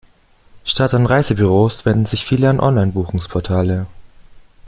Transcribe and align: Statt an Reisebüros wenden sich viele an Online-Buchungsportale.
Statt 0.63 0.95
an 0.95 1.05
Reisebüros 1.05 1.85
wenden 1.85 2.07
sich 2.07 2.25
viele 2.25 2.49
an 2.49 2.59
Online-Buchungsportale. 2.59 3.85